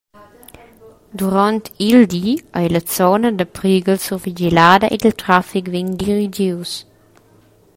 [1.19, 2.27] Duront il di
[2.59, 6.71] ei la zona da prighel survigilada ed il traffic vegn dirigius.